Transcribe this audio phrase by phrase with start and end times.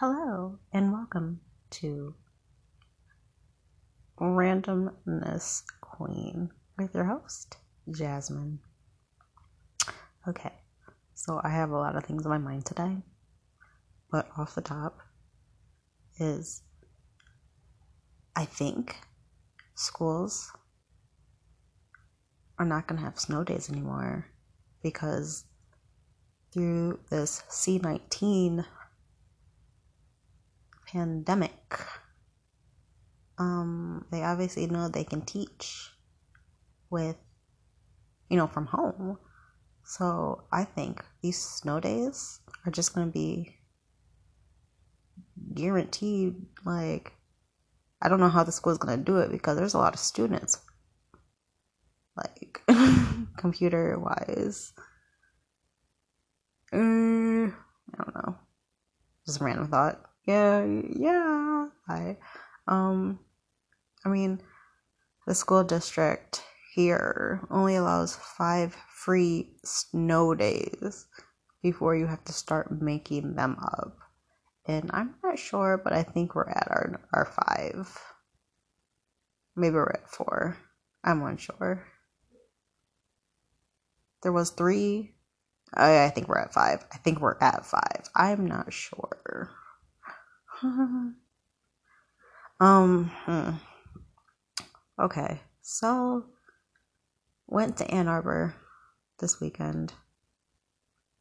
[0.00, 1.38] Hello and welcome
[1.70, 2.16] to
[4.20, 7.58] Randomness Queen with your host,
[7.88, 8.58] Jasmine.
[10.26, 10.50] Okay,
[11.14, 13.04] so I have a lot of things on my mind today,
[14.10, 14.98] but off the top
[16.18, 16.62] is
[18.34, 18.96] I think
[19.76, 20.50] schools
[22.58, 24.26] are not going to have snow days anymore
[24.82, 25.44] because
[26.50, 28.64] through this C19
[30.94, 31.76] pandemic,
[33.36, 35.90] um, they obviously know they can teach
[36.88, 37.16] with,
[38.30, 39.18] you know, from home.
[39.84, 43.56] So I think these snow days are just going to be
[45.52, 46.36] guaranteed.
[46.64, 47.12] Like,
[48.00, 50.00] I don't know how the school's going to do it because there's a lot of
[50.00, 50.58] students,
[52.16, 52.62] like,
[53.36, 54.72] computer wise.
[56.72, 58.38] Uh, I don't know.
[59.26, 60.64] Just a random thought yeah,
[60.96, 61.68] yeah.
[61.88, 62.16] I,
[62.66, 63.18] um,
[64.04, 64.40] I mean,
[65.26, 66.42] the school district
[66.74, 71.06] here only allows five free snow days
[71.62, 73.98] before you have to start making them up.
[74.66, 77.98] And I'm not sure, but I think we're at our our five.
[79.56, 80.56] Maybe we're at four.
[81.04, 81.86] I'm unsure.
[84.22, 85.12] There was three.
[85.74, 86.84] I, I think we're at five.
[86.92, 88.08] I think we're at five.
[88.14, 89.50] I'm not sure.
[92.60, 93.50] um, hmm.
[95.00, 95.40] okay.
[95.62, 96.26] So,
[97.46, 98.54] went to Ann Arbor
[99.18, 99.92] this weekend,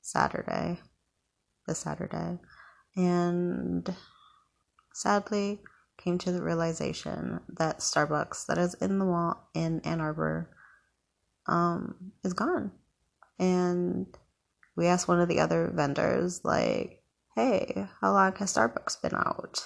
[0.00, 0.80] Saturday,
[1.66, 2.38] this Saturday,
[2.96, 3.94] and
[4.92, 5.60] sadly
[5.96, 10.50] came to the realization that Starbucks that is in the mall in Ann Arbor
[11.46, 12.72] um is gone.
[13.38, 14.06] And
[14.76, 17.03] we asked one of the other vendors like
[17.34, 19.64] hey, how long has Starbucks been out?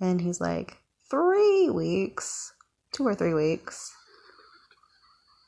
[0.00, 0.78] And he's like,
[1.10, 2.52] three weeks,
[2.92, 3.92] two or three weeks.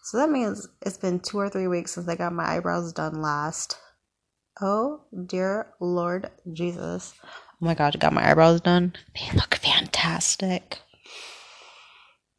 [0.04, 3.20] So that means it's been two or three weeks since I got my eyebrows done
[3.22, 3.78] last.
[4.60, 7.15] Oh, dear Lord Jesus.
[7.25, 7.28] Oh
[7.60, 8.94] my God, I got my eyebrows done.
[9.15, 10.78] They look fantastic.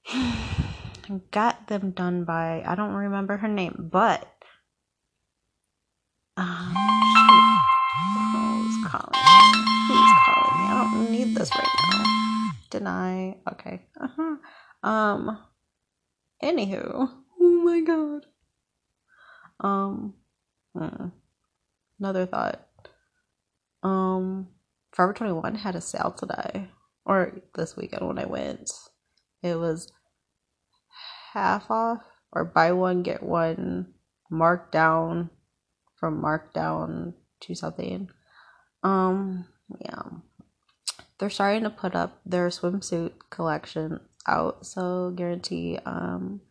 [0.10, 4.28] I got them done by, I don't remember her name, but.
[6.38, 6.74] Um,
[8.92, 9.08] calling?
[9.88, 10.66] Who's calling me?
[10.68, 12.52] I don't need this right now.
[12.70, 13.38] Deny.
[13.54, 13.86] Okay.
[14.00, 14.88] Uh huh.
[14.88, 15.38] Um.
[16.44, 17.10] Anywho.
[17.40, 18.26] Oh my god.
[19.60, 20.14] Um.
[20.78, 21.08] Hmm.
[22.00, 22.68] Another thought.
[23.84, 24.48] Um.
[24.92, 26.70] Forever 21 had a sale today.
[27.06, 28.72] Or this weekend when I went.
[29.42, 29.92] It was
[31.34, 32.02] half off
[32.32, 33.94] or buy one get one
[34.32, 35.30] markdown
[35.96, 38.10] from markdown to something.
[38.84, 39.46] Um,
[39.80, 40.04] yeah.
[41.20, 46.42] They're starting to put up their swimsuit collection out, so guarantee um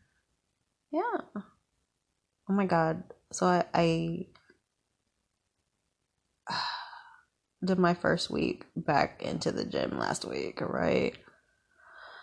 [0.93, 1.19] yeah.
[1.35, 3.03] Oh my god.
[3.33, 4.27] So I I
[7.65, 11.15] did my first week back into the gym last week, right?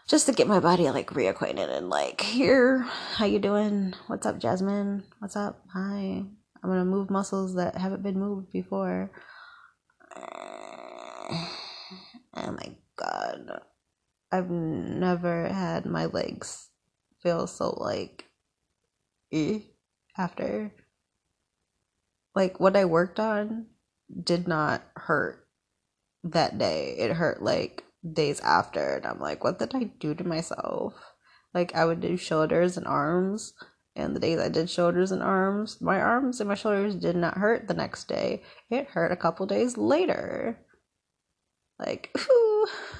[0.07, 2.84] Just to get my body like reacquainted and like here,
[3.16, 3.94] how you doing?
[4.07, 5.03] What's up, Jasmine?
[5.19, 5.62] What's up?
[5.74, 6.24] Hi.
[6.63, 9.12] I'm gonna move muscles that haven't been moved before.
[12.39, 13.61] Oh my god.
[14.31, 16.69] I've never had my legs
[17.23, 18.25] feel so like
[19.31, 19.59] eh,
[20.17, 20.72] after
[22.35, 23.66] like what I worked on
[24.23, 25.47] did not hurt
[26.23, 26.95] that day.
[27.00, 27.83] It hurt like
[28.13, 30.94] days after and I'm like, what did I do to myself?
[31.53, 33.53] Like I would do shoulders and arms
[33.97, 37.38] and the days I did shoulders and arms, my arms and my shoulders did not
[37.38, 38.44] hurt the next day.
[38.69, 40.59] It hurt a couple days later.
[41.80, 42.16] Like,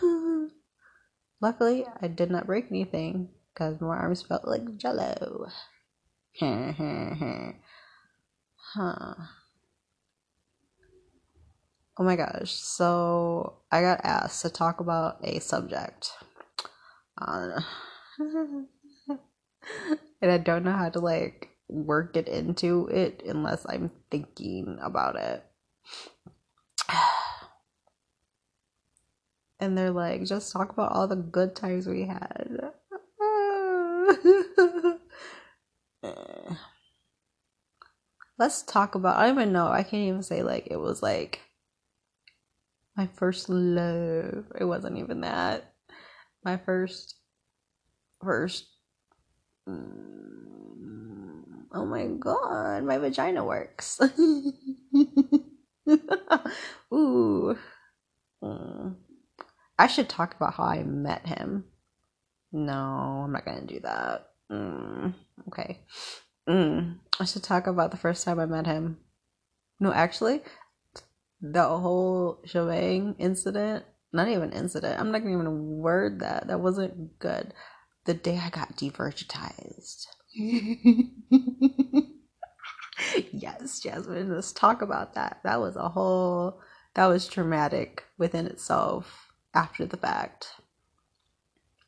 [1.42, 5.48] luckily, I did not break anything because my arms felt like jello.
[6.42, 7.54] huh.
[12.00, 12.52] Oh my gosh.
[12.52, 16.12] So, I got asked to talk about a subject.
[20.22, 25.16] and I don't know how to like work it into it unless I'm thinking about
[25.16, 25.44] it.
[29.60, 32.72] And they're like, just talk about all the good times we had.
[36.04, 36.56] Eh.
[38.38, 39.68] Let's talk about I don't even know.
[39.68, 41.42] I can't even say like it was like
[42.96, 44.46] my first love.
[44.60, 45.74] It wasn't even that.
[46.44, 47.16] My first
[48.22, 48.77] first
[51.74, 54.00] oh my god, my vagina works.
[56.94, 57.58] Ooh.
[58.44, 58.96] Mm.
[59.80, 61.66] I should talk about how I met him.
[62.52, 64.28] No, I'm not gonna do that.
[64.52, 65.14] Mm.
[65.50, 65.80] Okay.
[66.48, 67.00] Mm.
[67.20, 68.98] I should talk about the first time I met him.
[69.80, 70.42] No, actually,
[71.42, 76.48] the whole shebang incident, not even incident, I'm not gonna even word that.
[76.48, 77.54] That wasn't good.
[78.08, 80.06] The day I got devirginized.
[83.34, 85.42] yes, Jasmine, let's talk about that.
[85.44, 86.62] That was a whole,
[86.94, 90.54] that was traumatic within itself after the fact.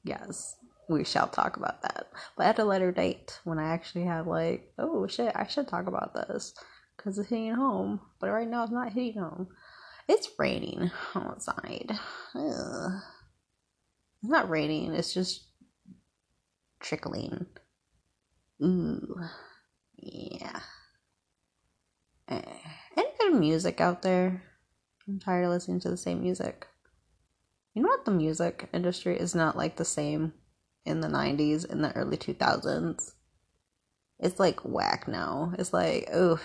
[0.03, 0.57] Yes,
[0.89, 2.07] we shall talk about that.
[2.35, 5.87] But at a later date, when I actually have, like, oh shit, I should talk
[5.87, 6.53] about this
[6.97, 8.01] because it's hitting home.
[8.19, 9.47] But right now, it's not hitting home.
[10.09, 11.97] It's raining outside.
[12.35, 12.91] Ugh.
[14.21, 15.48] It's not raining, it's just
[16.79, 17.45] trickling.
[18.63, 19.15] Ooh.
[19.97, 20.59] Yeah.
[22.27, 22.41] Eh.
[22.97, 24.43] Any good music out there?
[25.07, 26.67] I'm tired of listening to the same music.
[27.73, 28.05] You know what?
[28.05, 30.33] The music industry is not like the same
[30.85, 33.13] in the 90s, in the early 2000s.
[34.19, 35.53] It's like whack now.
[35.57, 36.39] It's like, oh,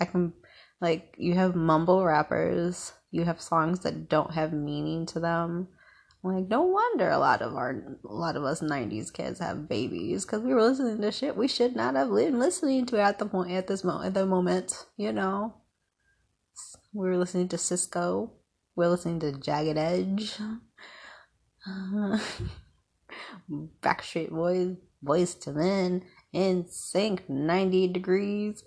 [0.00, 0.32] I can,
[0.80, 5.68] like, you have mumble rappers, you have songs that don't have meaning to them.
[6.22, 10.26] Like, no wonder a lot of our, a lot of us '90s kids have babies
[10.26, 13.24] because we were listening to shit we should not have been listening to at the
[13.24, 14.08] point at this moment.
[14.08, 15.54] At the moment, you know,
[16.92, 18.30] we were listening to Sisqo.
[18.76, 20.36] We are listening to Jagged Edge.
[23.82, 26.02] Backstreet Boys, Boyz II Men,
[26.34, 28.64] NSYNC, 90 Degrees.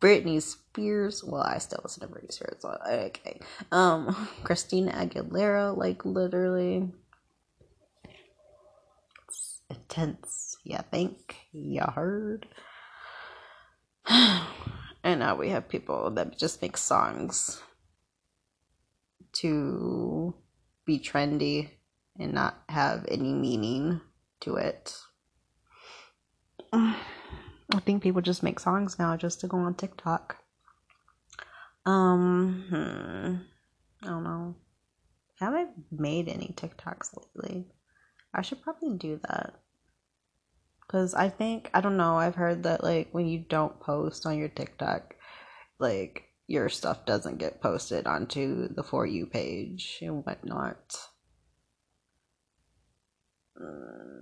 [0.00, 1.22] Britney Spears.
[1.24, 2.56] Well, I still listen to Britney Spears.
[2.60, 3.40] So okay.
[3.70, 6.90] Um, Christina Aguilera, like literally.
[9.28, 10.56] It's intense.
[10.64, 11.36] You think?
[11.52, 12.46] You heard?
[14.08, 17.62] and now we have people that just make songs
[19.34, 20.34] to
[20.84, 21.70] be trendy
[22.18, 24.00] and not have any meaning
[24.40, 24.96] to it.
[27.74, 30.36] I think people just make songs now just to go on TikTok.
[31.86, 34.54] Um, hmm, I don't know.
[35.40, 37.66] Have I made any TikToks lately?
[38.34, 39.54] I should probably do that.
[40.86, 42.16] Cause I think I don't know.
[42.18, 45.16] I've heard that like when you don't post on your TikTok,
[45.78, 50.96] like your stuff doesn't get posted onto the for you page and whatnot.
[53.58, 54.21] Mm,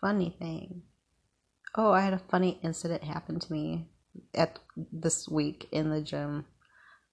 [0.00, 0.82] funny thing.
[1.74, 3.88] Oh, I had a funny incident happen to me
[4.34, 4.58] at
[4.92, 6.46] this week in the gym.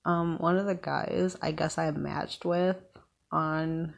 [0.06, 2.78] Um, one of the guys I guess I matched with
[3.32, 3.94] on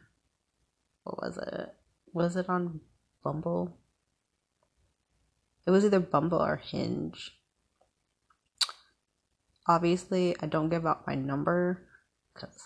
[1.04, 1.74] what was it?
[2.12, 2.80] Was it on
[3.22, 3.76] Bumble?
[5.66, 7.32] It was either Bumble or Hinge.
[9.68, 11.86] Obviously, I don't give out my number
[12.34, 12.56] because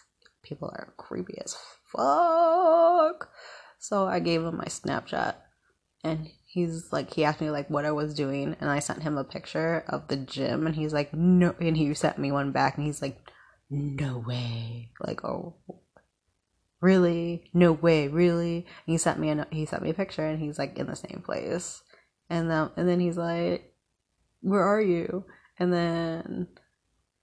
[0.43, 1.57] people are creepy as
[1.87, 3.31] fuck.
[3.79, 5.35] So I gave him my Snapchat
[6.03, 9.17] and he's like he asked me like what I was doing and I sent him
[9.17, 12.77] a picture of the gym and he's like no and he sent me one back
[12.77, 13.19] and he's like
[13.71, 14.91] no way.
[15.01, 15.57] Like oh
[16.81, 17.51] really?
[17.53, 18.57] No way really?
[18.57, 20.97] And he sent me a he sent me a picture and he's like in the
[20.97, 21.83] same place.
[22.29, 23.73] And then and then he's like
[24.41, 25.25] where are you?
[25.59, 26.49] And then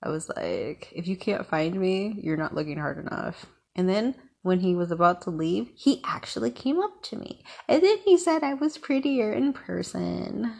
[0.03, 3.45] I was like if you can't find me you're not looking hard enough.
[3.75, 4.15] And then
[4.47, 7.43] when he was about to leave, he actually came up to me.
[7.67, 10.53] And then he said I was prettier in person.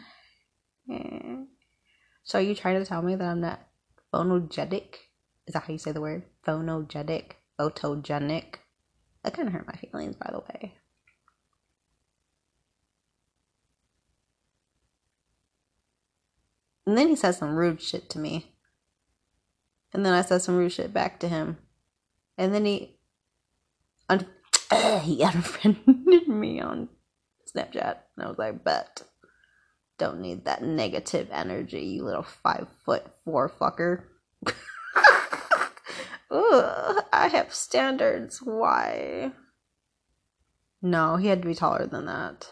[2.22, 3.66] So are you trying to tell me that I'm not
[4.12, 4.96] phonogenic?
[5.46, 6.24] Is that how you say the word?
[6.46, 7.32] Phonogenic?
[7.58, 8.56] Photogenic?
[9.24, 10.74] That kind of hurt my feelings, by the way.
[16.86, 18.54] And then he said some rude shit to me.
[19.94, 21.56] And then I said some rude shit back to him.
[22.36, 22.97] And then he
[25.02, 26.88] he unfriended me on
[27.54, 27.96] Snapchat.
[28.16, 29.02] And I was like, bet.
[29.98, 34.04] Don't need that negative energy, you little five foot four fucker.
[36.30, 38.40] Ugh, I have standards.
[38.40, 39.32] Why?
[40.80, 42.48] No, he had to be taller than that.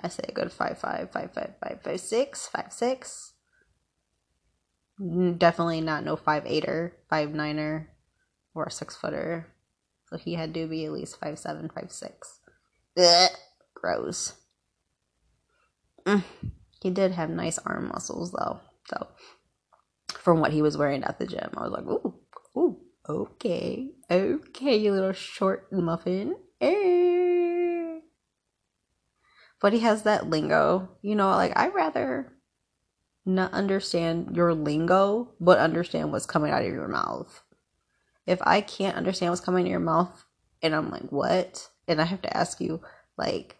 [0.00, 3.34] I say a good five five, five five, five five six, five six.
[4.98, 7.90] Definitely not no five eighter, five niner,
[8.54, 9.46] or a six footer.
[10.08, 12.40] So he had to be at least five seven, five six.
[12.96, 13.30] Ugh,
[13.74, 14.34] gross.
[16.04, 16.22] Mm.
[16.80, 18.60] He did have nice arm muscles though.
[18.88, 19.08] So
[20.14, 22.14] from what he was wearing at the gym, I was like, ooh,
[22.56, 26.36] ooh, okay, okay, you little short muffin.
[26.60, 27.06] Eh.
[29.60, 30.88] but he has that lingo.
[31.02, 32.32] You know, like I rather
[33.26, 37.42] not understand your lingo, but understand what's coming out of your mouth.
[38.26, 40.24] If I can't understand what's coming in your mouth
[40.62, 41.68] and I'm like, what?
[41.88, 42.80] And I have to ask you,
[43.16, 43.56] like,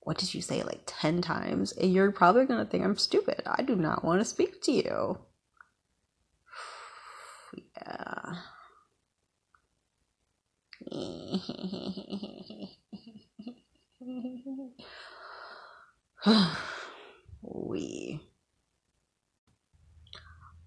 [0.00, 1.72] what did you say like 10 times?
[1.72, 3.42] And you're probably going to think I'm stupid.
[3.46, 5.18] I do not want to speak to you.
[7.76, 8.34] yeah.
[17.42, 18.20] we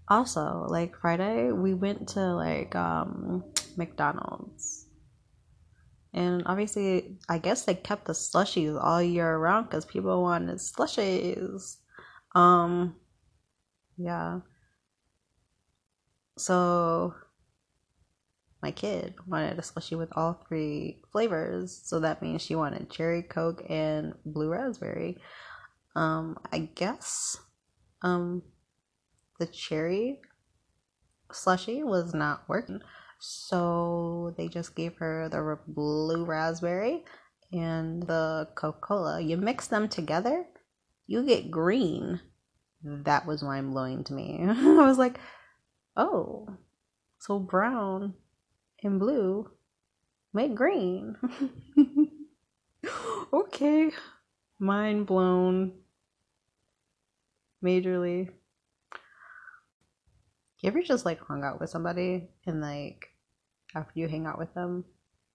[0.08, 3.44] also like friday we went to like um
[3.76, 4.86] mcdonald's.
[6.12, 11.76] And obviously i guess they kept the slushies all year round because people wanted slushies.
[12.34, 12.96] Um
[13.96, 14.40] yeah.
[16.36, 17.14] So
[18.62, 21.80] my kid wanted a slushie with all three flavors.
[21.84, 25.18] So that means she wanted cherry coke and blue raspberry.
[25.96, 27.36] Um i guess
[28.02, 28.42] um
[29.38, 30.20] the cherry
[31.32, 32.80] slushy was not working.
[33.18, 37.04] So they just gave her the blue raspberry
[37.52, 39.20] and the Coca Cola.
[39.20, 40.46] You mix them together,
[41.06, 42.20] you get green.
[42.82, 44.40] That was mind blowing to me.
[44.46, 45.18] I was like,
[45.96, 46.48] oh,
[47.18, 48.14] so brown
[48.82, 49.50] and blue
[50.34, 51.16] make green.
[53.32, 53.90] okay.
[54.58, 55.72] Mind blown.
[57.64, 58.28] Majorly
[60.64, 63.08] you ever just like hung out with somebody and like
[63.74, 64.86] after you hang out with them,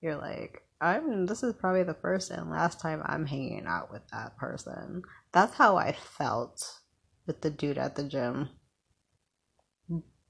[0.01, 4.01] you're like, I'm this is probably the first and last time I'm hanging out with
[4.11, 5.03] that person.
[5.31, 6.79] That's how I felt
[7.27, 8.49] with the dude at the gym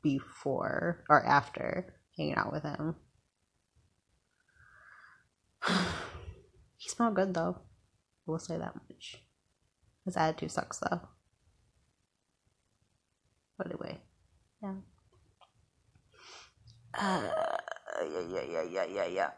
[0.02, 2.96] before or after hanging out with him.
[6.76, 7.60] he smelled good though.
[8.26, 9.24] We'll say that much.
[10.04, 11.00] His attitude sucks though.
[13.58, 14.02] But anyway.
[14.62, 14.74] Yeah.
[17.00, 17.22] Uh,
[18.02, 19.32] yeah, yeah, yeah, yeah, yeah, yeah.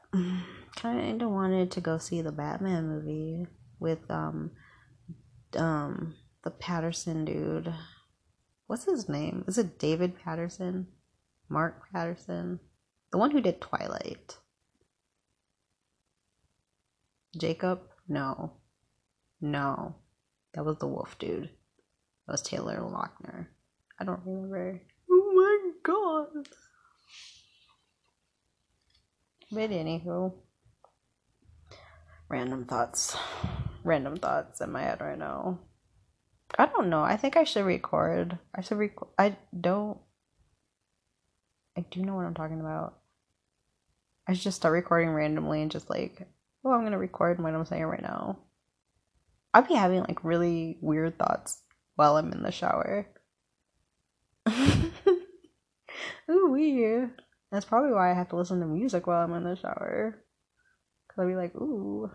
[0.75, 3.46] Kind of wanted to go see the Batman movie
[3.80, 4.51] with um,
[5.56, 7.74] um, the Patterson dude.
[8.65, 9.46] What's his name?
[9.48, 10.88] Is it David Patterson?
[11.50, 12.60] Mark Patterson?
[13.12, 14.38] The one who did Twilight.
[17.38, 17.82] Jacob?
[18.08, 18.53] No.
[19.39, 19.96] No.
[20.53, 21.50] That was the wolf dude.
[22.25, 23.48] That was Taylor Lautner.
[24.00, 24.82] I don't remember.
[25.10, 26.30] Oh my god.
[29.51, 30.34] But anywho,
[32.29, 33.17] random thoughts,
[33.84, 35.60] random thoughts in my head right now.
[36.58, 37.01] I don't know.
[37.01, 38.38] I think I should record.
[38.55, 39.10] I should record.
[39.17, 39.98] I don't.
[41.77, 42.98] I do know what I'm talking about.
[44.27, 46.27] I should just start recording randomly and just like,
[46.63, 48.39] oh, I'm gonna record what I'm saying right now.
[49.53, 51.62] I'll be having like really weird thoughts
[51.96, 53.05] while I'm in the shower.
[54.50, 57.22] Ooh, weird.
[57.51, 60.24] That's probably why I have to listen to music while I'm in the shower.
[61.10, 62.10] Cause I'll be like, ooh.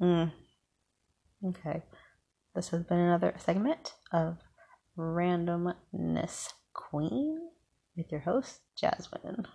[0.00, 0.32] Mm.
[1.46, 1.82] Okay.
[2.54, 4.38] This has been another segment of
[4.98, 7.48] Randomness Queen
[7.96, 9.46] with your host, Jasmine.